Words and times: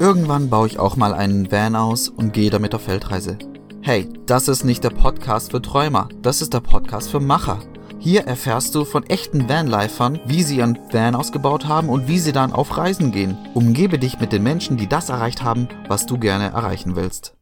Irgendwann 0.00 0.48
baue 0.48 0.68
ich 0.68 0.78
auch 0.78 0.94
mal 0.94 1.12
einen 1.12 1.50
Van 1.50 1.74
aus 1.74 2.08
und 2.08 2.32
gehe 2.32 2.50
damit 2.50 2.72
auf 2.72 2.82
Feldreise. 2.82 3.36
Hey, 3.80 4.08
das 4.26 4.46
ist 4.46 4.64
nicht 4.64 4.84
der 4.84 4.90
Podcast 4.90 5.50
für 5.50 5.60
Träumer, 5.60 6.08
das 6.22 6.40
ist 6.40 6.54
der 6.54 6.60
Podcast 6.60 7.10
für 7.10 7.18
Macher. 7.18 7.58
Hier 7.98 8.20
erfährst 8.20 8.76
du 8.76 8.84
von 8.84 9.02
echten 9.04 9.48
Vanlifern, 9.48 10.20
wie 10.24 10.44
sie 10.44 10.58
ihren 10.58 10.78
Van 10.92 11.16
ausgebaut 11.16 11.66
haben 11.66 11.88
und 11.88 12.06
wie 12.06 12.20
sie 12.20 12.30
dann 12.30 12.52
auf 12.52 12.76
Reisen 12.76 13.10
gehen. 13.10 13.36
Umgebe 13.54 13.98
dich 13.98 14.20
mit 14.20 14.30
den 14.30 14.44
Menschen, 14.44 14.76
die 14.76 14.86
das 14.86 15.08
erreicht 15.08 15.42
haben, 15.42 15.66
was 15.88 16.06
du 16.06 16.16
gerne 16.16 16.52
erreichen 16.52 16.94
willst. 16.94 17.34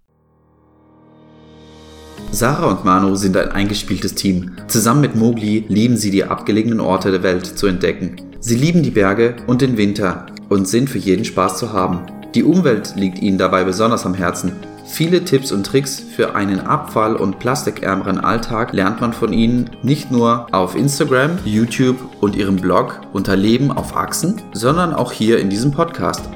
Sarah 2.31 2.71
und 2.71 2.87
Manu 2.87 3.17
sind 3.17 3.37
ein 3.37 3.53
eingespieltes 3.53 4.15
Team. 4.15 4.53
Zusammen 4.67 5.03
mit 5.03 5.15
Mowgli 5.15 5.67
lieben 5.69 5.99
sie 5.99 6.11
die 6.11 6.25
abgelegenen 6.25 6.81
Orte 6.81 7.11
der 7.11 7.23
Welt 7.23 7.45
zu 7.45 7.67
entdecken. 7.67 8.17
Sie 8.41 8.57
lieben 8.57 8.83
die 8.83 8.91
Berge 8.91 9.37
und 9.47 9.61
den 9.61 9.77
Winter 9.77 10.25
und 10.49 10.67
sind 10.67 10.89
für 10.89 10.99
jeden 10.99 11.27
Spaß 11.27 11.59
zu 11.59 11.75
haben. 11.75 12.07
Die 12.37 12.45
Umwelt 12.45 12.97
liegt 12.97 13.23
ihnen 13.23 13.39
dabei 13.39 13.65
besonders 13.65 14.05
am 14.05 14.13
Herzen. 14.13 14.53
Viele 14.85 15.25
Tipps 15.25 15.53
und 15.53 15.65
Tricks 15.65 15.99
für 16.01 16.35
einen 16.35 16.61
abfall- 16.61 17.17
und 17.17 17.39
plastikärmeren 17.39 18.21
Alltag 18.21 18.75
lernt 18.75 19.01
man 19.01 19.15
von 19.15 19.33
ihnen 19.33 19.71
nicht 19.83 20.13
nur 20.13 20.47
auf 20.53 20.77
Instagram, 20.77 21.39
YouTube 21.47 21.97
und 22.21 22.37
ihrem 22.37 22.57
Blog 22.57 23.01
unter 23.15 23.37
Leben 23.37 23.73
auf 23.73 23.97
Achsen, 23.97 24.43
sondern 24.53 24.93
auch 24.93 25.13
hier 25.13 25.39
in 25.39 25.49
diesem 25.49 25.71
Podcast. 25.71 26.29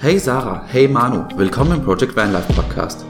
Hey 0.00 0.18
Sarah, 0.18 0.64
hey 0.66 0.88
Manu, 0.88 1.24
willkommen 1.36 1.70
im 1.70 1.84
Project 1.84 2.16
Vanlife 2.16 2.52
Podcast. 2.52 3.06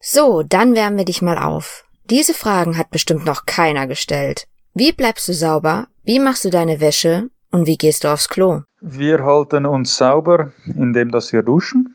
So, 0.00 0.42
dann 0.42 0.74
wärmen 0.74 0.98
wir 0.98 1.04
dich 1.04 1.22
mal 1.22 1.38
auf. 1.38 1.83
Diese 2.10 2.34
Fragen 2.34 2.76
hat 2.76 2.90
bestimmt 2.90 3.24
noch 3.24 3.46
keiner 3.46 3.86
gestellt. 3.86 4.46
Wie 4.74 4.92
bleibst 4.92 5.26
du 5.26 5.32
sauber? 5.32 5.88
Wie 6.04 6.20
machst 6.20 6.44
du 6.44 6.50
deine 6.50 6.80
Wäsche? 6.80 7.30
Und 7.50 7.66
wie 7.66 7.78
gehst 7.78 8.04
du 8.04 8.08
aufs 8.08 8.28
Klo? 8.28 8.62
Wir 8.82 9.24
halten 9.24 9.64
uns 9.64 9.96
sauber, 9.96 10.52
indem 10.66 11.10
dass 11.10 11.32
wir 11.32 11.42
duschen. 11.42 11.94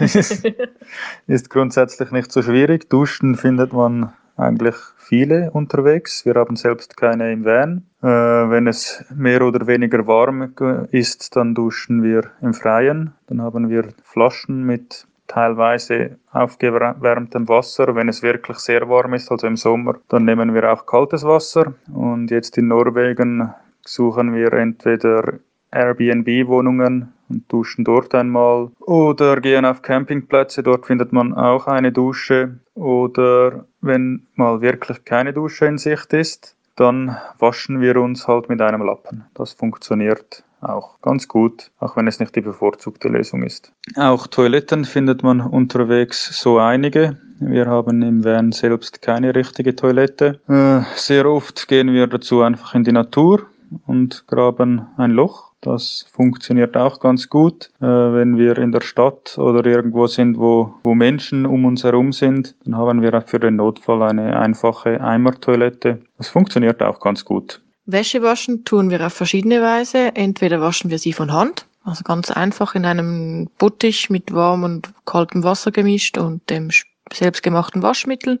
ist 1.28 1.50
grundsätzlich 1.50 2.10
nicht 2.10 2.32
so 2.32 2.42
schwierig. 2.42 2.90
Duschen 2.90 3.36
findet 3.36 3.72
man 3.72 4.12
eigentlich 4.36 4.74
viele 4.96 5.50
unterwegs. 5.52 6.24
Wir 6.24 6.34
haben 6.34 6.56
selbst 6.56 6.96
keine 6.96 7.32
im 7.32 7.44
Van. 7.44 7.84
Äh, 8.02 8.06
wenn 8.06 8.66
es 8.66 9.04
mehr 9.14 9.42
oder 9.42 9.66
weniger 9.66 10.06
warm 10.08 10.54
ist, 10.90 11.36
dann 11.36 11.54
duschen 11.54 12.02
wir 12.02 12.30
im 12.40 12.54
Freien. 12.54 13.12
Dann 13.28 13.42
haben 13.42 13.68
wir 13.68 13.90
Flaschen 14.02 14.64
mit 14.64 15.06
teilweise 15.30 16.18
aufgewärmtem 16.32 17.48
Wasser. 17.48 17.94
Wenn 17.94 18.08
es 18.08 18.22
wirklich 18.22 18.58
sehr 18.58 18.88
warm 18.88 19.14
ist, 19.14 19.30
also 19.30 19.46
im 19.46 19.56
Sommer, 19.56 19.94
dann 20.08 20.24
nehmen 20.24 20.54
wir 20.54 20.72
auch 20.72 20.86
kaltes 20.86 21.24
Wasser. 21.24 21.72
Und 21.94 22.30
jetzt 22.30 22.58
in 22.58 22.68
Norwegen 22.68 23.54
suchen 23.84 24.34
wir 24.34 24.52
entweder 24.52 25.38
Airbnb-Wohnungen 25.72 27.12
und 27.28 27.52
duschen 27.52 27.84
dort 27.84 28.12
einmal 28.14 28.70
oder 28.80 29.40
gehen 29.40 29.64
auf 29.64 29.82
Campingplätze, 29.82 30.64
dort 30.64 30.86
findet 30.86 31.12
man 31.12 31.32
auch 31.32 31.68
eine 31.68 31.92
Dusche 31.92 32.58
oder 32.74 33.64
wenn 33.80 34.26
mal 34.34 34.60
wirklich 34.60 35.04
keine 35.04 35.32
Dusche 35.32 35.66
in 35.66 35.78
Sicht 35.78 36.12
ist, 36.12 36.56
dann 36.74 37.16
waschen 37.38 37.80
wir 37.80 37.96
uns 37.96 38.26
halt 38.26 38.48
mit 38.48 38.60
einem 38.60 38.82
Lappen. 38.82 39.26
Das 39.34 39.52
funktioniert 39.52 40.42
auch 40.60 41.00
ganz 41.00 41.28
gut, 41.28 41.70
auch 41.78 41.96
wenn 41.96 42.06
es 42.06 42.20
nicht 42.20 42.36
die 42.36 42.40
bevorzugte 42.40 43.08
Lösung 43.08 43.42
ist. 43.42 43.72
Auch 43.96 44.26
Toiletten 44.26 44.84
findet 44.84 45.22
man 45.22 45.40
unterwegs 45.40 46.40
so 46.40 46.58
einige. 46.58 47.18
Wir 47.38 47.66
haben 47.66 48.02
im 48.02 48.24
Van 48.24 48.52
selbst 48.52 49.00
keine 49.00 49.34
richtige 49.34 49.74
Toilette. 49.74 50.40
Äh, 50.48 50.82
sehr 50.94 51.26
oft 51.26 51.68
gehen 51.68 51.92
wir 51.92 52.06
dazu 52.06 52.42
einfach 52.42 52.74
in 52.74 52.84
die 52.84 52.92
Natur 52.92 53.46
und 53.86 54.26
graben 54.26 54.86
ein 54.96 55.12
Loch. 55.12 55.50
Das 55.62 56.06
funktioniert 56.12 56.76
auch 56.76 57.00
ganz 57.00 57.28
gut. 57.28 57.70
Äh, 57.80 57.86
wenn 57.86 58.38
wir 58.38 58.56
in 58.58 58.72
der 58.72 58.80
Stadt 58.80 59.36
oder 59.38 59.64
irgendwo 59.64 60.06
sind, 60.06 60.38
wo, 60.38 60.74
wo 60.82 60.94
Menschen 60.94 61.46
um 61.46 61.64
uns 61.66 61.84
herum 61.84 62.12
sind, 62.12 62.54
dann 62.64 62.76
haben 62.76 63.02
wir 63.02 63.20
für 63.22 63.38
den 63.38 63.56
Notfall 63.56 64.02
eine 64.02 64.38
einfache 64.38 65.00
Eimertoilette. 65.00 66.00
Das 66.16 66.28
funktioniert 66.28 66.82
auch 66.82 67.00
ganz 67.00 67.24
gut. 67.24 67.60
Wäsche 67.92 68.22
waschen 68.22 68.64
tun 68.64 68.90
wir 68.90 69.04
auf 69.04 69.12
verschiedene 69.12 69.62
Weise. 69.62 70.14
Entweder 70.14 70.60
waschen 70.60 70.90
wir 70.90 70.98
sie 70.98 71.12
von 71.12 71.32
Hand, 71.32 71.66
also 71.84 72.04
ganz 72.04 72.30
einfach 72.30 72.74
in 72.74 72.84
einem 72.84 73.48
Bottich 73.58 74.10
mit 74.10 74.32
warmem 74.32 74.64
und 74.64 74.92
kaltem 75.04 75.42
Wasser 75.44 75.70
gemischt 75.70 76.18
und 76.18 76.48
dem 76.50 76.70
selbstgemachten 77.12 77.82
Waschmittel 77.82 78.38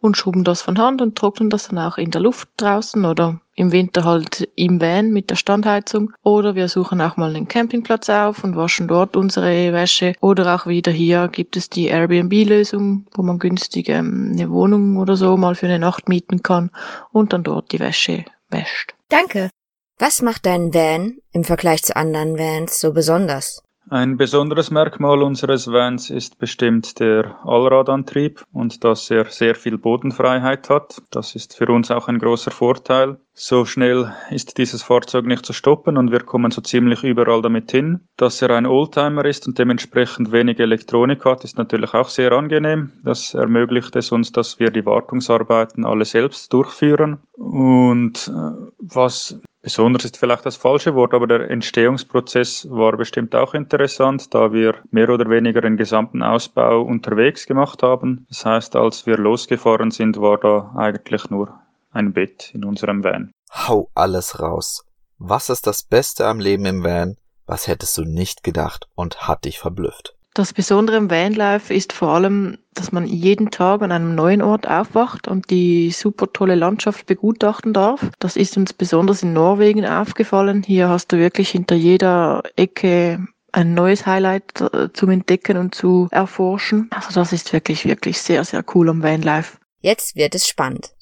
und 0.00 0.16
schrubben 0.16 0.44
das 0.44 0.62
von 0.62 0.78
Hand 0.78 1.00
und 1.00 1.16
trocknen 1.16 1.50
das 1.50 1.68
dann 1.68 1.78
auch 1.78 1.98
in 1.98 2.10
der 2.10 2.20
Luft 2.20 2.48
draußen 2.56 3.04
oder 3.04 3.40
im 3.54 3.72
Winter 3.72 4.04
halt 4.04 4.48
im 4.56 4.80
Van 4.80 5.12
mit 5.12 5.30
der 5.30 5.36
Standheizung. 5.36 6.12
Oder 6.22 6.54
wir 6.54 6.68
suchen 6.68 7.00
auch 7.00 7.16
mal 7.16 7.34
einen 7.34 7.46
Campingplatz 7.46 8.08
auf 8.08 8.42
und 8.42 8.56
waschen 8.56 8.88
dort 8.88 9.16
unsere 9.16 9.72
Wäsche. 9.72 10.14
Oder 10.20 10.54
auch 10.54 10.66
wieder 10.66 10.90
hier 10.90 11.28
gibt 11.28 11.56
es 11.56 11.68
die 11.68 11.86
Airbnb-Lösung, 11.86 13.06
wo 13.14 13.22
man 13.22 13.38
günstig 13.38 13.88
ähm, 13.88 14.30
eine 14.32 14.50
Wohnung 14.50 14.96
oder 14.96 15.16
so 15.16 15.36
mal 15.36 15.54
für 15.54 15.66
eine 15.66 15.78
Nacht 15.78 16.08
mieten 16.08 16.42
kann 16.42 16.70
und 17.12 17.32
dann 17.32 17.42
dort 17.42 17.72
die 17.72 17.80
Wäsche 17.80 18.24
wäscht. 18.50 18.94
Danke. 19.08 19.50
Was 19.98 20.22
macht 20.22 20.46
dein 20.46 20.72
Van 20.72 21.18
im 21.32 21.44
Vergleich 21.44 21.82
zu 21.82 21.94
anderen 21.96 22.38
Vans 22.38 22.80
so 22.80 22.92
besonders? 22.92 23.62
Ein 23.92 24.16
besonderes 24.16 24.70
Merkmal 24.70 25.20
unseres 25.20 25.66
Vans 25.66 26.10
ist 26.10 26.38
bestimmt 26.38 27.00
der 27.00 27.44
Allradantrieb 27.44 28.44
und 28.52 28.84
dass 28.84 29.10
er 29.10 29.24
sehr 29.24 29.56
viel 29.56 29.78
Bodenfreiheit 29.78 30.70
hat. 30.70 31.02
Das 31.10 31.34
ist 31.34 31.56
für 31.56 31.66
uns 31.66 31.90
auch 31.90 32.06
ein 32.06 32.20
großer 32.20 32.52
Vorteil. 32.52 33.18
So 33.32 33.64
schnell 33.64 34.12
ist 34.30 34.58
dieses 34.58 34.84
Fahrzeug 34.84 35.26
nicht 35.26 35.44
zu 35.44 35.52
stoppen 35.52 35.96
und 35.96 36.12
wir 36.12 36.20
kommen 36.20 36.52
so 36.52 36.60
ziemlich 36.60 37.02
überall 37.02 37.42
damit 37.42 37.72
hin. 37.72 38.06
Dass 38.16 38.40
er 38.42 38.50
ein 38.50 38.66
Oldtimer 38.66 39.24
ist 39.24 39.48
und 39.48 39.58
dementsprechend 39.58 40.30
wenig 40.30 40.60
Elektronik 40.60 41.24
hat, 41.24 41.42
ist 41.42 41.58
natürlich 41.58 41.92
auch 41.92 42.10
sehr 42.10 42.30
angenehm. 42.30 42.92
Das 43.02 43.34
ermöglicht 43.34 43.96
es 43.96 44.12
uns, 44.12 44.30
dass 44.30 44.60
wir 44.60 44.70
die 44.70 44.86
Wartungsarbeiten 44.86 45.84
alle 45.84 46.04
selbst 46.04 46.52
durchführen. 46.52 47.18
Und 47.32 48.28
äh, 48.28 48.70
was 48.78 49.40
Besonders 49.62 50.06
ist 50.06 50.16
vielleicht 50.16 50.46
das 50.46 50.56
falsche 50.56 50.94
Wort, 50.94 51.12
aber 51.12 51.26
der 51.26 51.50
Entstehungsprozess 51.50 52.66
war 52.70 52.96
bestimmt 52.96 53.34
auch 53.34 53.52
interessant, 53.52 54.32
da 54.34 54.52
wir 54.52 54.76
mehr 54.90 55.10
oder 55.10 55.28
weniger 55.28 55.60
den 55.60 55.76
gesamten 55.76 56.22
Ausbau 56.22 56.80
unterwegs 56.80 57.46
gemacht 57.46 57.82
haben. 57.82 58.26
Das 58.30 58.46
heißt, 58.46 58.74
als 58.76 59.04
wir 59.06 59.18
losgefahren 59.18 59.90
sind, 59.90 60.18
war 60.18 60.38
da 60.38 60.72
eigentlich 60.76 61.28
nur 61.28 61.60
ein 61.90 62.14
Bett 62.14 62.52
in 62.54 62.64
unserem 62.64 63.04
Van. 63.04 63.32
Hau 63.52 63.90
alles 63.94 64.40
raus. 64.40 64.86
Was 65.18 65.50
ist 65.50 65.66
das 65.66 65.82
Beste 65.82 66.26
am 66.26 66.40
Leben 66.40 66.64
im 66.64 66.82
Van? 66.82 67.16
Was 67.44 67.66
hättest 67.66 67.98
du 67.98 68.04
nicht 68.04 68.42
gedacht 68.42 68.88
und 68.94 69.28
hat 69.28 69.44
dich 69.44 69.58
verblüfft? 69.58 70.14
Das 70.32 70.52
Besondere 70.52 70.96
im 70.96 71.10
Vanlife 71.10 71.74
ist 71.74 71.92
vor 71.92 72.10
allem, 72.10 72.58
dass 72.74 72.92
man 72.92 73.04
jeden 73.04 73.50
Tag 73.50 73.82
an 73.82 73.90
einem 73.90 74.14
neuen 74.14 74.42
Ort 74.42 74.68
aufwacht 74.68 75.26
und 75.26 75.50
die 75.50 75.90
super 75.90 76.32
tolle 76.32 76.54
Landschaft 76.54 77.06
begutachten 77.06 77.72
darf. 77.72 78.10
Das 78.20 78.36
ist 78.36 78.56
uns 78.56 78.72
besonders 78.72 79.24
in 79.24 79.32
Norwegen 79.32 79.84
aufgefallen. 79.84 80.62
Hier 80.62 80.88
hast 80.88 81.08
du 81.08 81.18
wirklich 81.18 81.50
hinter 81.50 81.74
jeder 81.74 82.44
Ecke 82.54 83.26
ein 83.50 83.74
neues 83.74 84.06
Highlight 84.06 84.60
äh, 84.60 84.92
zum 84.92 85.10
Entdecken 85.10 85.56
und 85.56 85.74
zu 85.74 86.06
erforschen. 86.12 86.88
Also 86.90 87.12
das 87.12 87.32
ist 87.32 87.52
wirklich, 87.52 87.84
wirklich 87.84 88.20
sehr, 88.20 88.44
sehr 88.44 88.64
cool 88.74 88.88
am 88.88 89.02
Vanlife. 89.02 89.58
Jetzt 89.80 90.14
wird 90.14 90.36
es 90.36 90.46
spannend. 90.46 90.94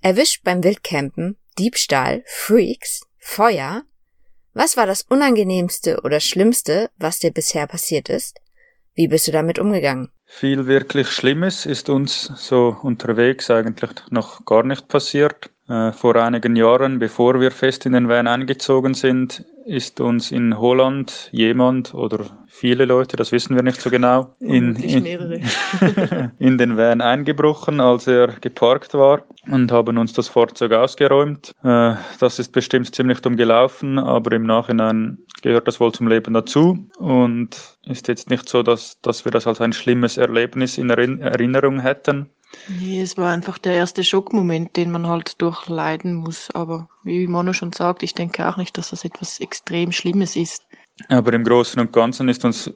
Erwischt 0.00 0.44
beim 0.44 0.62
Wildcampen, 0.62 1.36
Diebstahl, 1.58 2.22
Freaks, 2.26 3.00
Feuer. 3.18 3.82
Was 4.54 4.76
war 4.76 4.86
das 4.86 5.02
Unangenehmste 5.02 6.00
oder 6.02 6.20
Schlimmste, 6.20 6.90
was 6.98 7.18
dir 7.18 7.32
bisher 7.32 7.66
passiert 7.66 8.08
ist? 8.08 8.40
Wie 8.94 9.08
bist 9.08 9.28
du 9.28 9.32
damit 9.32 9.58
umgegangen? 9.58 10.10
Viel 10.26 10.66
wirklich 10.66 11.08
Schlimmes 11.08 11.66
ist 11.66 11.88
uns 11.90 12.32
so 12.36 12.76
unterwegs 12.82 13.50
eigentlich 13.50 13.90
noch 14.10 14.44
gar 14.44 14.62
nicht 14.62 14.88
passiert. 14.88 15.50
Äh, 15.68 15.92
vor 15.92 16.16
einigen 16.16 16.56
Jahren, 16.56 16.98
bevor 16.98 17.40
wir 17.40 17.50
fest 17.50 17.86
in 17.86 17.92
den 17.92 18.08
Van 18.08 18.26
eingezogen 18.26 18.94
sind, 18.94 19.44
ist 19.70 20.00
uns 20.00 20.32
in 20.32 20.58
Holland 20.58 21.28
jemand 21.32 21.94
oder 21.94 22.26
viele 22.48 22.84
Leute, 22.84 23.16
das 23.16 23.30
wissen 23.30 23.54
wir 23.54 23.62
nicht 23.62 23.80
so 23.80 23.88
genau, 23.88 24.34
in, 24.40 24.74
in, 24.74 25.06
in 26.38 26.58
den 26.58 26.76
Van 26.76 27.00
eingebrochen, 27.00 27.80
als 27.80 28.08
er 28.08 28.28
geparkt 28.40 28.94
war 28.94 29.22
und 29.46 29.70
haben 29.70 29.96
uns 29.96 30.12
das 30.12 30.26
Fahrzeug 30.28 30.72
ausgeräumt. 30.72 31.54
Äh, 31.62 31.94
das 32.18 32.40
ist 32.40 32.50
bestimmt 32.50 32.92
ziemlich 32.94 33.20
dumm 33.20 33.36
gelaufen, 33.36 34.00
aber 34.00 34.34
im 34.34 34.42
Nachhinein 34.42 35.18
gehört 35.40 35.68
das 35.68 35.78
wohl 35.78 35.92
zum 35.92 36.08
Leben 36.08 36.34
dazu 36.34 36.90
und 36.98 37.56
ist 37.86 38.08
jetzt 38.08 38.28
nicht 38.28 38.48
so, 38.48 38.64
dass, 38.64 39.00
dass 39.02 39.24
wir 39.24 39.30
das 39.30 39.46
als 39.46 39.60
ein 39.60 39.72
schlimmes 39.72 40.18
Erlebnis 40.18 40.78
in 40.78 40.90
Erinnerung 40.90 41.78
hätten. 41.78 42.28
Nee, 42.68 43.00
es 43.00 43.16
war 43.16 43.32
einfach 43.32 43.58
der 43.58 43.74
erste 43.74 44.02
Schockmoment, 44.02 44.76
den 44.76 44.90
man 44.90 45.06
halt 45.06 45.40
durchleiden 45.40 46.14
muss. 46.14 46.50
Aber 46.52 46.88
wie 47.04 47.26
Manu 47.26 47.52
schon 47.52 47.72
sagt, 47.72 48.02
ich 48.02 48.14
denke 48.14 48.48
auch 48.48 48.56
nicht, 48.56 48.76
dass 48.76 48.90
das 48.90 49.04
etwas 49.04 49.40
extrem 49.40 49.92
Schlimmes 49.92 50.36
ist. 50.36 50.64
Aber 51.08 51.32
im 51.32 51.44
Großen 51.44 51.80
und 51.80 51.92
Ganzen 51.92 52.28
ist 52.28 52.44
uns 52.44 52.70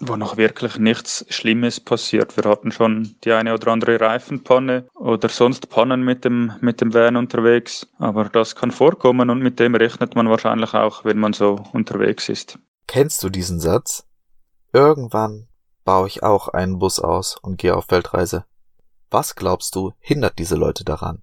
wo 0.00 0.16
noch 0.16 0.36
wirklich 0.36 0.78
nichts 0.78 1.24
Schlimmes 1.28 1.80
passiert. 1.80 2.36
Wir 2.36 2.48
hatten 2.48 2.70
schon 2.70 3.16
die 3.24 3.32
eine 3.32 3.54
oder 3.54 3.72
andere 3.72 4.00
Reifenpanne 4.00 4.88
oder 4.94 5.28
sonst 5.28 5.68
Pannen 5.68 6.02
mit 6.02 6.24
dem, 6.24 6.52
mit 6.60 6.80
dem 6.80 6.94
Van 6.94 7.16
unterwegs. 7.16 7.88
Aber 7.98 8.24
das 8.24 8.54
kann 8.54 8.70
vorkommen 8.70 9.30
und 9.30 9.40
mit 9.40 9.58
dem 9.58 9.74
rechnet 9.74 10.14
man 10.14 10.28
wahrscheinlich 10.28 10.74
auch, 10.74 11.04
wenn 11.04 11.18
man 11.18 11.32
so 11.32 11.60
unterwegs 11.72 12.28
ist. 12.28 12.58
Kennst 12.86 13.22
du 13.22 13.28
diesen 13.28 13.60
Satz? 13.60 14.04
Irgendwann 14.72 15.48
baue 15.84 16.06
ich 16.06 16.22
auch 16.22 16.48
einen 16.48 16.78
Bus 16.78 17.00
aus 17.00 17.36
und 17.40 17.58
gehe 17.58 17.74
auf 17.74 17.90
Weltreise. 17.90 18.44
Was 19.10 19.34
glaubst 19.34 19.74
du, 19.74 19.92
hindert 20.00 20.38
diese 20.38 20.56
Leute 20.56 20.84
daran? 20.84 21.22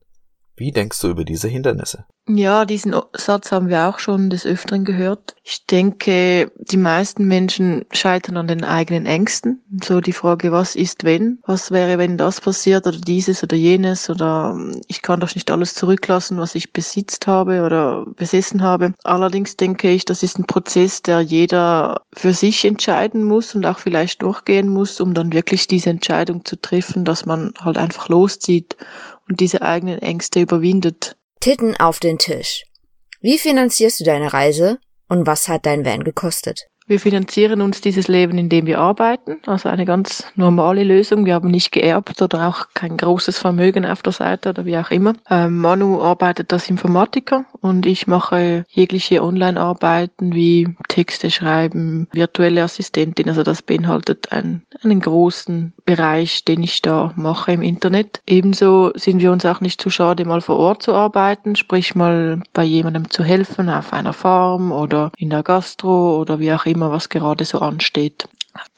Wie 0.58 0.72
denkst 0.72 1.02
du 1.02 1.10
über 1.10 1.26
diese 1.26 1.50
Hindernisse? 1.50 2.06
Ja, 2.28 2.66
diesen 2.66 2.96
Satz 3.14 3.52
haben 3.52 3.70
wir 3.70 3.88
auch 3.88 4.00
schon 4.00 4.32
des 4.32 4.48
Öfteren 4.48 4.84
gehört. 4.84 5.36
Ich 5.44 5.68
denke, 5.68 6.52
die 6.58 6.78
meisten 6.78 7.28
Menschen 7.28 7.86
scheitern 7.92 8.38
an 8.38 8.48
den 8.48 8.64
eigenen 8.64 9.06
Ängsten. 9.06 9.62
So 9.84 10.02
die 10.02 10.14
Frage, 10.14 10.52
was 10.52 10.76
ist 10.76 11.04
wenn? 11.04 11.38
Was 11.46 11.70
wäre, 11.70 12.00
wenn 12.00 12.18
das 12.18 12.42
passiert 12.42 12.88
oder 12.88 12.98
dieses 12.98 13.44
oder 13.44 13.56
jenes 13.56 14.10
oder 14.10 14.58
ich 14.88 15.04
kann 15.04 15.20
doch 15.20 15.36
nicht 15.36 15.52
alles 15.52 15.76
zurücklassen, 15.76 16.40
was 16.40 16.56
ich 16.56 16.74
besitzt 16.74 17.28
habe 17.28 17.64
oder 17.64 18.06
besessen 18.16 18.64
habe. 18.64 18.94
Allerdings 19.04 19.58
denke 19.58 19.92
ich, 19.92 20.06
das 20.06 20.24
ist 20.24 20.40
ein 20.40 20.48
Prozess, 20.48 21.04
der 21.04 21.22
jeder 21.22 22.02
für 22.12 22.34
sich 22.34 22.66
entscheiden 22.66 23.24
muss 23.24 23.54
und 23.54 23.68
auch 23.68 23.78
vielleicht 23.78 24.24
durchgehen 24.24 24.70
muss, 24.70 25.00
um 25.00 25.14
dann 25.14 25.32
wirklich 25.32 25.68
diese 25.68 25.92
Entscheidung 25.92 26.44
zu 26.44 26.60
treffen, 26.60 27.06
dass 27.06 27.28
man 27.28 27.54
halt 27.60 27.78
einfach 27.78 28.10
loszieht 28.10 28.78
und 29.30 29.40
diese 29.40 29.62
eigenen 29.62 30.00
Ängste 30.00 30.42
überwindet. 30.42 31.16
Titten 31.40 31.76
auf 31.78 32.00
den 32.00 32.18
Tisch. 32.18 32.64
Wie 33.22 33.38
finanzierst 33.38 34.00
du 34.00 34.04
deine 34.04 34.34
Reise 34.34 34.80
und 35.08 35.28
was 35.28 35.48
hat 35.48 35.66
dein 35.66 35.86
Van 35.86 36.04
gekostet? 36.04 36.68
Wir 36.88 37.00
finanzieren 37.00 37.62
uns 37.62 37.82
dieses 37.82 38.08
Leben, 38.08 38.38
indem 38.38 38.68
wir 38.68 38.78
arbeiten. 38.78 39.38
Also 39.48 39.70
eine 39.70 39.86
ganz 39.86 40.24
normale 40.36 40.84
Lösung. 40.84 41.26
Wir 41.26 41.34
haben 41.34 41.50
nicht 41.50 41.72
geerbt 41.72 42.22
oder 42.22 42.48
auch 42.48 42.68
kein 42.76 42.96
großes 42.96 43.40
Vermögen 43.40 43.88
auf 43.88 44.04
der 44.04 44.14
Seite 44.14 44.50
oder 44.50 44.66
wie 44.66 44.78
auch 44.78 44.92
immer. 44.92 45.16
Ähm, 45.28 45.58
Manu 45.58 46.00
arbeitet 46.00 46.54
als 46.54 46.70
Informatiker 46.70 47.46
und 47.60 47.88
ich 47.88 48.06
mache 48.06 48.66
jegliche 48.70 49.24
Online-Arbeiten 49.24 50.36
wie 50.36 50.76
Texte 50.88 51.32
schreiben, 51.32 52.08
virtuelle 52.12 52.62
Assistentin. 52.62 53.30
Also 53.30 53.42
das 53.42 53.64
beinhaltet 53.64 54.32
einen, 54.32 54.62
einen 54.84 55.00
großen 55.00 55.74
Bereich, 55.86 56.46
den 56.46 56.64
ich 56.64 56.82
da 56.82 57.14
mache 57.16 57.52
im 57.52 57.62
Internet. 57.62 58.22
Ebenso 58.28 58.92
sind 58.96 59.22
wir 59.22 59.32
uns 59.32 59.46
auch 59.46 59.62
nicht 59.62 59.82
zu 59.82 59.90
schade, 59.90 60.26
mal 60.26 60.42
vor 60.42 60.58
Ort 60.58 60.84
zu 60.84 60.94
arbeiten, 60.94 61.56
sprich 61.56 61.96
mal 61.96 62.42
bei 62.54 62.64
jemandem 62.64 63.10
zu 63.10 63.24
helfen 63.24 63.70
auf 63.70 63.94
einer 63.94 64.14
Farm 64.14 64.72
oder 64.72 65.12
in 65.18 65.30
der 65.30 65.44
Gastro 65.44 66.20
oder 66.20 66.40
wie 66.40 66.54
auch 66.54 66.66
immer 66.66 66.92
was 66.92 67.10
gerade 67.10 67.46
so 67.46 67.60
ansteht. 67.60 68.28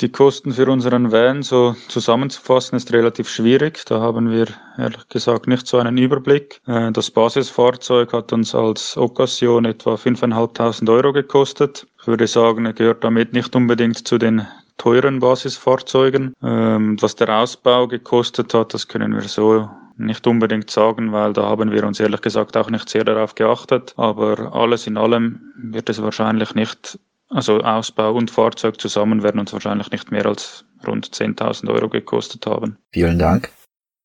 Die 0.02 0.10
Kosten 0.10 0.54
für 0.54 0.72
unseren 0.72 1.12
Van 1.12 1.44
so 1.44 1.76
zusammenzufassen 1.88 2.76
ist 2.78 2.92
relativ 2.94 3.30
schwierig. 3.30 3.86
Da 3.86 4.00
haben 4.00 4.32
wir 4.32 4.48
ehrlich 4.78 5.08
gesagt 5.10 5.46
nicht 5.46 5.68
so 5.68 5.78
einen 5.78 6.00
Überblick. 6.00 6.62
Äh, 6.66 6.92
das 6.92 7.12
Basisfahrzeug 7.12 8.12
hat 8.12 8.34
uns 8.34 8.56
als 8.56 8.98
Occasion 8.98 9.66
etwa 9.66 9.94
5.500 9.94 10.90
Euro 10.90 11.14
gekostet. 11.14 11.86
Ich 12.02 12.08
würde 12.08 12.26
sagen, 12.26 12.66
er 12.66 12.74
gehört 12.74 13.04
damit 13.04 13.34
nicht 13.34 13.56
unbedingt 13.56 14.08
zu 14.08 14.18
den 14.18 14.48
teuren 14.78 15.20
Basisfahrzeugen. 15.20 16.34
Ähm, 16.44 17.02
was 17.02 17.16
der 17.16 17.30
Ausbau 17.30 17.88
gekostet 17.88 18.54
hat, 18.54 18.74
das 18.74 18.88
können 18.88 19.14
wir 19.14 19.24
so 19.24 19.70
nicht 19.98 20.28
unbedingt 20.28 20.70
sagen, 20.70 21.12
weil 21.12 21.34
da 21.34 21.44
haben 21.44 21.72
wir 21.72 21.84
uns 21.84 22.00
ehrlich 22.00 22.22
gesagt 22.22 22.56
auch 22.56 22.70
nicht 22.70 22.88
sehr 22.88 23.04
darauf 23.04 23.36
geachtet. 23.36 23.94
Aber 23.98 24.54
alles 24.54 24.88
in 24.88 24.98
allem 24.98 25.54
wird 25.58 25.90
es 25.90 26.02
wahrscheinlich 26.02 26.54
nicht 26.54 27.00
also 27.30 27.60
Ausbau 27.60 28.14
und 28.14 28.32
Fahrzeug 28.32 28.80
zusammen 28.80 29.22
werden 29.24 29.40
uns 29.40 29.52
wahrscheinlich 29.52 29.92
nicht 29.92 30.12
mehr 30.12 30.26
als 30.26 30.66
rund 30.86 31.08
10.000 31.08 31.70
Euro 31.70 31.90
gekostet 31.90 32.46
haben. 32.46 32.78
Vielen 32.92 33.20
Dank. 33.20 33.52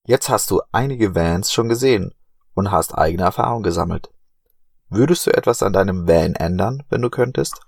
Jetzt 0.07 0.29
hast 0.29 0.51
du 0.51 0.61
einige 0.73 1.15
Vans 1.15 1.53
schon 1.53 1.69
gesehen 1.69 2.13
und 2.55 2.73
hast 2.73 2.97
eigene 2.97 3.23
Erfahrung 3.23 3.63
gesammelt. 3.63 4.11
Würdest 4.89 5.27
du 5.27 5.31
etwas 5.31 5.63
an 5.63 5.73
deinem 5.73 6.09
Van 6.09 6.35
ändern, 6.35 6.83
wenn 6.91 7.01
du 7.01 7.11
könntest? 7.11 7.61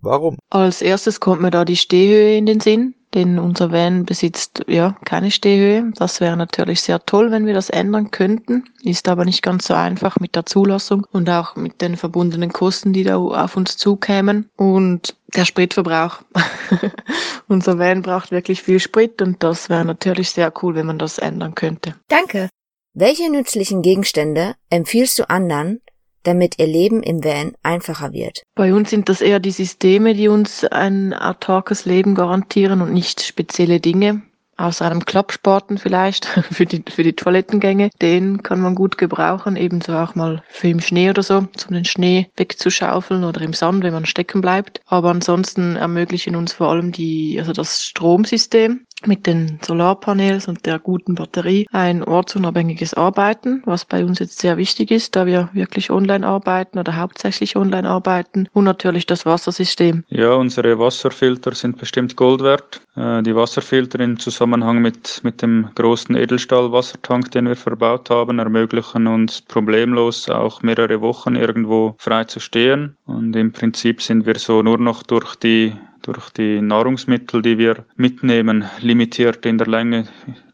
Warum? 0.00 0.36
Als 0.50 0.82
erstes 0.82 1.20
kommt 1.20 1.42
mir 1.42 1.50
da 1.50 1.64
die 1.64 1.76
Stehhöhe 1.76 2.36
in 2.36 2.46
den 2.46 2.60
Sinn 2.60 2.94
denn 3.14 3.38
unser 3.38 3.70
Van 3.70 4.04
besitzt 4.04 4.64
ja 4.66 4.96
keine 5.04 5.30
Stehhöhe. 5.30 5.92
Das 5.94 6.20
wäre 6.20 6.36
natürlich 6.36 6.82
sehr 6.82 7.04
toll, 7.06 7.30
wenn 7.30 7.46
wir 7.46 7.54
das 7.54 7.70
ändern 7.70 8.10
könnten, 8.10 8.64
ist 8.82 9.08
aber 9.08 9.24
nicht 9.24 9.42
ganz 9.42 9.66
so 9.66 9.74
einfach 9.74 10.18
mit 10.18 10.34
der 10.34 10.46
Zulassung 10.46 11.06
und 11.12 11.30
auch 11.30 11.54
mit 11.54 11.80
den 11.80 11.96
verbundenen 11.96 12.52
Kosten, 12.52 12.92
die 12.92 13.04
da 13.04 13.16
auf 13.16 13.56
uns 13.56 13.76
zukämen 13.76 14.50
und 14.56 15.16
der 15.34 15.44
Spritverbrauch. 15.44 16.22
unser 17.48 17.78
Van 17.78 18.02
braucht 18.02 18.32
wirklich 18.32 18.62
viel 18.62 18.80
Sprit 18.80 19.22
und 19.22 19.42
das 19.42 19.70
wäre 19.70 19.84
natürlich 19.84 20.30
sehr 20.30 20.52
cool, 20.62 20.74
wenn 20.74 20.86
man 20.86 20.98
das 20.98 21.18
ändern 21.18 21.54
könnte. 21.54 21.94
Danke. 22.08 22.48
Welche 22.96 23.28
nützlichen 23.30 23.82
Gegenstände 23.82 24.54
empfiehlst 24.70 25.18
du 25.18 25.28
anderen, 25.28 25.80
damit 26.24 26.58
ihr 26.58 26.66
Leben 26.66 27.02
im 27.02 27.22
Van 27.22 27.52
einfacher 27.62 28.12
wird. 28.12 28.42
Bei 28.54 28.74
uns 28.74 28.90
sind 28.90 29.08
das 29.08 29.20
eher 29.20 29.40
die 29.40 29.50
Systeme, 29.50 30.14
die 30.14 30.28
uns 30.28 30.64
ein 30.64 31.14
autarkes 31.14 31.84
Leben 31.84 32.14
garantieren 32.14 32.82
und 32.82 32.92
nicht 32.92 33.22
spezielle 33.22 33.80
Dinge. 33.80 34.22
Außer 34.56 34.86
einem 34.86 35.04
Klappsporten 35.04 35.78
vielleicht 35.78 36.26
für 36.50 36.66
die, 36.66 36.84
für 36.88 37.02
die 37.02 37.14
Toilettengänge. 37.14 37.90
Den 38.00 38.42
kann 38.42 38.60
man 38.60 38.74
gut 38.74 38.98
gebrauchen, 38.98 39.56
ebenso 39.56 39.94
auch 39.94 40.14
mal 40.14 40.42
für 40.48 40.68
im 40.68 40.80
Schnee 40.80 41.10
oder 41.10 41.22
so, 41.22 41.38
um 41.38 41.74
den 41.74 41.84
Schnee 41.84 42.28
wegzuschaufeln 42.36 43.24
oder 43.24 43.40
im 43.40 43.52
Sand, 43.52 43.82
wenn 43.82 43.92
man 43.92 44.06
stecken 44.06 44.40
bleibt. 44.40 44.80
Aber 44.86 45.10
ansonsten 45.10 45.76
ermöglichen 45.76 46.36
uns 46.36 46.52
vor 46.52 46.68
allem 46.68 46.92
die, 46.92 47.36
also 47.38 47.52
das 47.52 47.84
Stromsystem 47.84 48.86
mit 49.06 49.26
den 49.26 49.58
Solarpanels 49.62 50.48
und 50.48 50.66
der 50.66 50.78
guten 50.78 51.14
Batterie 51.14 51.66
ein 51.72 52.02
ortsunabhängiges 52.02 52.94
Arbeiten, 52.94 53.62
was 53.64 53.84
bei 53.84 54.04
uns 54.04 54.18
jetzt 54.18 54.38
sehr 54.38 54.56
wichtig 54.56 54.90
ist, 54.90 55.16
da 55.16 55.26
wir 55.26 55.48
wirklich 55.52 55.90
online 55.90 56.26
arbeiten 56.26 56.78
oder 56.78 56.96
hauptsächlich 56.96 57.56
online 57.56 57.88
arbeiten 57.88 58.48
und 58.52 58.64
natürlich 58.64 59.06
das 59.06 59.26
Wassersystem. 59.26 60.04
Ja, 60.08 60.34
unsere 60.34 60.78
Wasserfilter 60.78 61.54
sind 61.54 61.78
bestimmt 61.78 62.16
Gold 62.16 62.42
wert. 62.42 62.80
Äh, 62.96 63.22
die 63.22 63.34
Wasserfilter 63.34 64.00
im 64.00 64.18
Zusammenhang 64.18 64.80
mit, 64.80 65.20
mit 65.22 65.42
dem 65.42 65.68
großen 65.74 66.16
Edelstahlwassertank, 66.16 67.30
den 67.30 67.48
wir 67.48 67.56
verbaut 67.56 68.10
haben, 68.10 68.38
ermöglichen 68.38 69.06
uns 69.06 69.40
problemlos 69.40 70.28
auch 70.28 70.62
mehrere 70.62 71.00
Wochen 71.00 71.36
irgendwo 71.36 71.94
frei 71.98 72.24
zu 72.24 72.40
stehen 72.40 72.96
und 73.06 73.34
im 73.36 73.52
Prinzip 73.52 74.02
sind 74.02 74.26
wir 74.26 74.38
so 74.38 74.62
nur 74.62 74.78
noch 74.78 75.02
durch 75.02 75.36
die 75.36 75.74
durch 76.06 76.30
die 76.30 76.60
Nahrungsmittel, 76.60 77.42
die 77.42 77.58
wir 77.58 77.84
mitnehmen, 77.96 78.64
limitiert 78.80 79.44
in 79.46 79.58
der 79.58 79.66
Länge, 79.66 80.06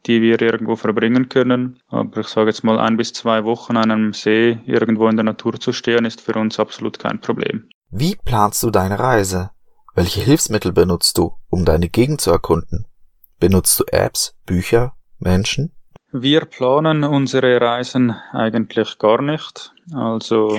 die 0.06 0.23
wir 0.23 0.41
irgendwo 0.41 0.76
verbringen 0.76 1.29
können. 1.29 1.79
Aber 1.88 2.20
ich 2.20 2.29
sage 2.29 2.50
jetzt 2.50 2.64
mal, 2.64 2.79
ein 2.79 2.97
bis 2.97 3.12
zwei 3.12 3.44
Wochen 3.44 3.76
an 3.76 3.90
einem 3.90 4.12
See 4.12 4.59
irgendwo 4.66 5.09
in 5.09 5.16
der 5.16 5.25
Natur 5.25 5.59
zu 5.61 5.73
stehen, 5.73 6.04
ist 6.04 6.21
für 6.21 6.35
uns 6.35 6.59
absolut 6.59 6.99
kein 6.99 7.21
Problem. 7.21 7.69
Wie 7.90 8.16
planst 8.16 8.62
du 8.62 8.71
deine 8.71 8.99
Reise? 8.99 9.50
Welche 9.95 10.21
Hilfsmittel 10.21 10.73
benutzt 10.73 11.19
du, 11.19 11.35
um 11.49 11.64
deine 11.64 11.88
Gegend 11.88 12.21
zu 12.21 12.30
erkunden? 12.30 12.87
Benutzt 13.40 13.78
du 13.80 13.85
Apps, 13.90 14.37
Bücher, 14.47 14.95
Menschen? 15.19 15.73
Wir 16.12 16.45
planen 16.45 17.04
unsere 17.04 17.61
Reisen 17.61 18.11
eigentlich 18.33 18.99
gar 18.99 19.23
nicht. 19.23 19.73
Also 19.94 20.59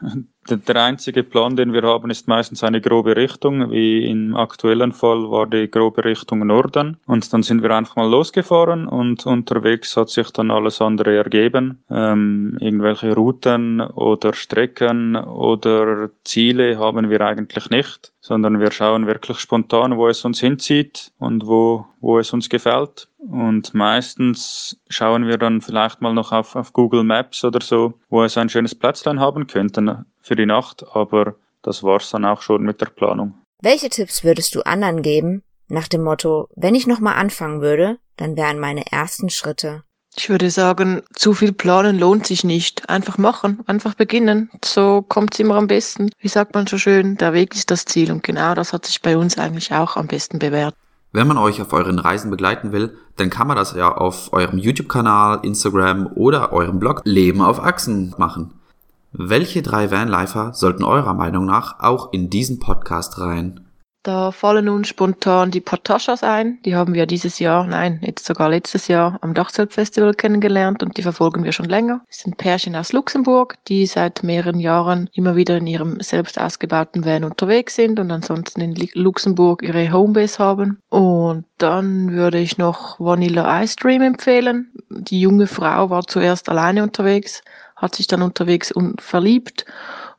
Der 0.48 0.76
einzige 0.76 1.24
Plan, 1.24 1.56
den 1.56 1.72
wir 1.72 1.82
haben, 1.82 2.10
ist 2.10 2.28
meistens 2.28 2.62
eine 2.62 2.80
grobe 2.80 3.16
Richtung. 3.16 3.70
Wie 3.70 4.08
im 4.08 4.36
aktuellen 4.36 4.92
Fall 4.92 5.28
war 5.30 5.46
die 5.46 5.68
grobe 5.68 6.04
Richtung 6.04 6.46
Norden. 6.46 6.98
Und 7.06 7.32
dann 7.32 7.42
sind 7.42 7.62
wir 7.62 7.70
einfach 7.72 7.96
mal 7.96 8.08
losgefahren 8.08 8.86
und 8.86 9.26
unterwegs 9.26 9.96
hat 9.96 10.08
sich 10.08 10.30
dann 10.30 10.50
alles 10.50 10.80
andere 10.80 11.16
ergeben. 11.16 11.82
Ähm, 11.90 12.58
irgendwelche 12.60 13.14
Routen 13.14 13.80
oder 13.80 14.34
Strecken 14.34 15.16
oder 15.16 16.10
Ziele 16.24 16.78
haben 16.78 17.10
wir 17.10 17.20
eigentlich 17.22 17.70
nicht, 17.70 18.12
sondern 18.20 18.60
wir 18.60 18.70
schauen 18.70 19.06
wirklich 19.06 19.38
spontan, 19.38 19.96
wo 19.96 20.06
es 20.08 20.24
uns 20.24 20.40
hinzieht 20.40 21.10
und 21.18 21.46
wo, 21.46 21.86
wo 22.00 22.18
es 22.18 22.32
uns 22.32 22.48
gefällt. 22.48 23.08
Und 23.18 23.74
meistens 23.74 24.78
schauen 24.88 25.26
wir 25.26 25.38
dann 25.38 25.60
vielleicht 25.60 26.00
mal 26.00 26.12
noch 26.12 26.30
auf, 26.30 26.54
auf 26.54 26.72
Google 26.72 27.02
Maps 27.02 27.44
oder 27.44 27.60
so, 27.60 27.94
wo 28.08 28.22
es 28.22 28.38
ein 28.38 28.48
schönes 28.48 28.65
Plätzlein 28.74 29.20
haben 29.20 29.46
könnte 29.46 30.04
für 30.20 30.36
die 30.36 30.46
Nacht, 30.46 30.84
aber 30.92 31.36
das 31.62 31.82
war's 31.82 32.10
dann 32.10 32.24
auch 32.24 32.42
schon 32.42 32.62
mit 32.62 32.80
der 32.80 32.86
Planung. 32.86 33.34
Welche 33.62 33.88
Tipps 33.88 34.24
würdest 34.24 34.54
du 34.54 34.62
anderen 34.62 35.02
geben, 35.02 35.42
nach 35.68 35.88
dem 35.88 36.04
Motto, 36.04 36.48
wenn 36.54 36.74
ich 36.74 36.86
nochmal 36.86 37.16
anfangen 37.16 37.60
würde, 37.60 37.98
dann 38.16 38.36
wären 38.36 38.58
meine 38.58 38.90
ersten 38.92 39.30
Schritte? 39.30 39.82
Ich 40.18 40.30
würde 40.30 40.50
sagen, 40.50 41.02
zu 41.14 41.34
viel 41.34 41.52
planen 41.52 41.98
lohnt 41.98 42.26
sich 42.26 42.42
nicht. 42.42 42.88
Einfach 42.88 43.18
machen, 43.18 43.62
einfach 43.66 43.94
beginnen. 43.94 44.50
So 44.64 45.02
kommt's 45.02 45.38
immer 45.38 45.56
am 45.56 45.66
besten. 45.66 46.10
Wie 46.18 46.28
sagt 46.28 46.54
man 46.54 46.66
so 46.66 46.78
schön, 46.78 47.18
der 47.18 47.34
Weg 47.34 47.54
ist 47.54 47.70
das 47.70 47.84
Ziel 47.84 48.10
und 48.10 48.22
genau 48.22 48.54
das 48.54 48.72
hat 48.72 48.86
sich 48.86 49.02
bei 49.02 49.18
uns 49.18 49.36
eigentlich 49.36 49.72
auch 49.74 49.96
am 49.96 50.06
besten 50.06 50.38
bewährt. 50.38 50.74
Wenn 51.16 51.28
man 51.28 51.38
euch 51.38 51.62
auf 51.62 51.72
euren 51.72 51.98
Reisen 51.98 52.30
begleiten 52.30 52.72
will, 52.72 52.94
dann 53.16 53.30
kann 53.30 53.46
man 53.46 53.56
das 53.56 53.72
ja 53.74 53.90
auf 53.90 54.34
eurem 54.34 54.58
YouTube-Kanal, 54.58 55.38
Instagram 55.44 56.08
oder 56.14 56.52
eurem 56.52 56.78
Blog 56.78 57.00
Leben 57.06 57.40
auf 57.40 57.58
Achsen 57.58 58.14
machen. 58.18 58.52
Welche 59.12 59.62
drei 59.62 59.90
Vanlifer 59.90 60.52
sollten 60.52 60.84
eurer 60.84 61.14
Meinung 61.14 61.46
nach 61.46 61.80
auch 61.80 62.12
in 62.12 62.28
diesen 62.28 62.58
Podcast 62.58 63.18
rein? 63.18 63.65
Da 64.06 64.30
fallen 64.30 64.68
uns 64.68 64.86
spontan 64.86 65.50
die 65.50 65.60
Pataschas 65.60 66.22
ein. 66.22 66.60
Die 66.64 66.76
haben 66.76 66.94
wir 66.94 67.06
dieses 67.06 67.40
Jahr, 67.40 67.66
nein, 67.66 67.98
jetzt 68.04 68.24
sogar 68.24 68.48
letztes 68.48 68.86
Jahr 68.86 69.18
am 69.20 69.34
Dachzeltfestival 69.34 70.14
kennengelernt 70.14 70.84
und 70.84 70.96
die 70.96 71.02
verfolgen 71.02 71.42
wir 71.42 71.50
schon 71.50 71.68
länger. 71.68 72.02
Es 72.08 72.20
sind 72.20 72.36
Pärchen 72.36 72.76
aus 72.76 72.92
Luxemburg, 72.92 73.56
die 73.66 73.84
seit 73.84 74.22
mehreren 74.22 74.60
Jahren 74.60 75.10
immer 75.12 75.34
wieder 75.34 75.56
in 75.56 75.66
ihrem 75.66 76.00
selbst 76.00 76.40
ausgebauten 76.40 77.04
Van 77.04 77.24
unterwegs 77.24 77.74
sind 77.74 77.98
und 77.98 78.12
ansonsten 78.12 78.60
in 78.60 78.76
Luxemburg 78.94 79.64
ihre 79.64 79.92
Homebase 79.92 80.38
haben. 80.38 80.78
Und 80.88 81.44
dann 81.58 82.12
würde 82.12 82.38
ich 82.38 82.58
noch 82.58 83.00
Vanilla 83.00 83.60
Ice 83.60 83.74
Dream 83.74 84.02
empfehlen. 84.02 84.70
Die 84.88 85.20
junge 85.20 85.48
Frau 85.48 85.90
war 85.90 86.06
zuerst 86.06 86.48
alleine 86.48 86.84
unterwegs, 86.84 87.42
hat 87.74 87.96
sich 87.96 88.06
dann 88.06 88.22
unterwegs 88.22 88.72
verliebt 89.00 89.66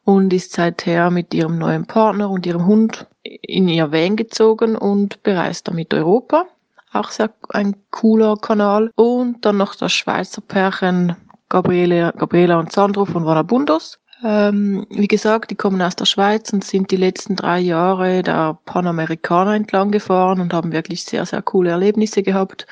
und 0.08 0.32
ist 0.32 0.54
seither 0.54 1.12
mit 1.12 1.34
ihrem 1.34 1.58
neuen 1.58 1.86
Partner 1.86 2.30
und 2.30 2.46
ihrem 2.46 2.66
Hund 2.66 3.08
in 3.24 3.68
ihr 3.68 3.92
Van 3.92 4.16
gezogen 4.16 4.78
und 4.78 5.22
bereist 5.22 5.68
damit 5.68 5.94
Europa. 5.94 6.46
Auch 6.94 7.10
sehr 7.10 7.30
ein 7.50 7.76
cooler 7.92 8.38
Kanal. 8.38 8.90
Und 8.96 9.46
dann 9.46 9.58
noch 9.58 9.76
das 9.76 9.92
Schweizer 9.92 10.40
Pärchen 10.40 11.18
Gabriele, 11.50 12.14
Gabriela 12.18 12.58
und 12.58 12.72
Sandro 12.72 13.04
von 13.04 13.26
Vanabundos. 13.26 14.00
Ähm, 14.24 14.88
wie 14.90 15.10
gesagt, 15.10 15.52
die 15.52 15.56
kommen 15.56 15.82
aus 15.82 15.98
der 15.98 16.06
Schweiz 16.06 16.54
und 16.54 16.64
sind 16.64 16.90
die 16.90 16.96
letzten 16.96 17.36
drei 17.36 17.60
Jahre 17.60 18.24
der 18.24 18.58
Panamerikaner 18.64 19.56
entlang 19.56 19.92
gefahren 19.92 20.40
und 20.40 20.54
haben 20.54 20.72
wirklich 20.72 21.04
sehr, 21.04 21.26
sehr 21.26 21.42
coole 21.42 21.72
Erlebnisse 21.72 22.24
gehabt 22.24 22.66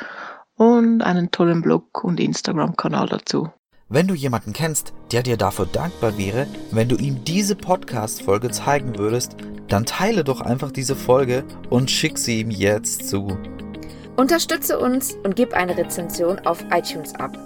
und 0.56 1.02
einen 1.02 1.32
tollen 1.32 1.62
Blog 1.62 2.02
und 2.02 2.22
Instagram-Kanal 2.22 3.10
dazu. 3.10 3.50
Wenn 3.88 4.08
du 4.08 4.16
jemanden 4.16 4.52
kennst, 4.52 4.94
der 5.12 5.22
dir 5.22 5.38
dafür 5.38 5.68
dankbar 5.68 6.18
wäre, 6.18 6.48
wenn 6.72 6.90
du 6.90 6.96
ihm 6.96 7.24
diese 7.24 7.56
Podcast-Folge 7.56 8.50
zeigen 8.50 8.98
würdest, 8.98 9.36
dann 9.68 9.86
teile 9.86 10.24
doch 10.24 10.42
einfach 10.42 10.72
diese 10.72 10.96
Folge 10.96 11.44
und 11.70 11.92
schick 11.92 12.18
sie 12.18 12.40
ihm 12.40 12.50
jetzt 12.50 13.08
zu. 13.08 13.38
Unterstütze 14.16 14.80
uns 14.80 15.14
und 15.24 15.36
gib 15.36 15.54
eine 15.54 15.78
Rezension 15.78 16.40
auf 16.48 16.66
iTunes 16.72 17.14
ab. 17.14 17.38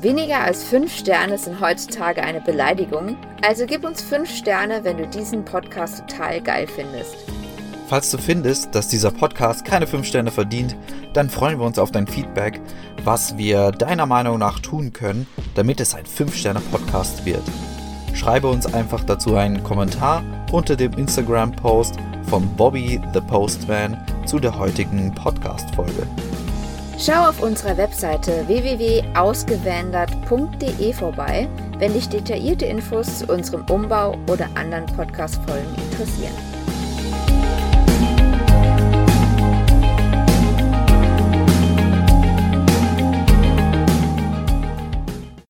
Weniger 0.00 0.40
als 0.40 0.64
5 0.64 0.90
Sterne 0.90 1.36
sind 1.36 1.60
heutzutage 1.60 2.22
eine 2.22 2.40
Beleidigung, 2.40 3.18
also 3.42 3.66
gib 3.66 3.84
uns 3.84 4.00
5 4.00 4.30
Sterne, 4.30 4.84
wenn 4.84 4.96
du 4.96 5.06
diesen 5.06 5.44
Podcast 5.44 5.98
total 6.08 6.40
geil 6.40 6.66
findest. 6.66 7.14
Falls 7.94 8.10
du 8.10 8.18
findest, 8.18 8.74
dass 8.74 8.88
dieser 8.88 9.12
Podcast 9.12 9.64
keine 9.64 9.86
5 9.86 10.04
Sterne 10.04 10.32
verdient, 10.32 10.74
dann 11.12 11.30
freuen 11.30 11.60
wir 11.60 11.64
uns 11.64 11.78
auf 11.78 11.92
dein 11.92 12.08
Feedback, 12.08 12.60
was 13.04 13.38
wir 13.38 13.70
deiner 13.70 14.04
Meinung 14.04 14.40
nach 14.40 14.58
tun 14.58 14.92
können, 14.92 15.28
damit 15.54 15.78
es 15.78 15.94
ein 15.94 16.04
5-Sterne-Podcast 16.04 17.24
wird. 17.24 17.44
Schreibe 18.12 18.48
uns 18.48 18.66
einfach 18.66 19.04
dazu 19.04 19.36
einen 19.36 19.62
Kommentar 19.62 20.24
unter 20.50 20.74
dem 20.74 20.92
Instagram-Post 20.94 21.94
von 22.28 22.48
Bobby 22.56 23.00
the 23.12 23.20
Postman 23.20 23.96
zu 24.26 24.40
der 24.40 24.58
heutigen 24.58 25.14
Podcast-Folge. 25.14 26.08
Schau 26.98 27.28
auf 27.28 27.40
unserer 27.40 27.76
Webseite 27.76 28.48
www.ausgewandert.de 28.48 30.92
vorbei, 30.94 31.48
wenn 31.78 31.92
dich 31.92 32.08
detaillierte 32.08 32.66
Infos 32.66 33.20
zu 33.20 33.26
unserem 33.26 33.64
Umbau 33.70 34.16
oder 34.28 34.48
anderen 34.56 34.86
Podcast-Folgen 34.86 35.76
interessieren. 35.92 36.53